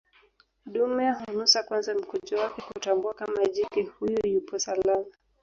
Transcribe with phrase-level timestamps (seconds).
[0.65, 5.05] Dume hunusa kwanza mkojo wake kutambua kama jike huyo yupo salama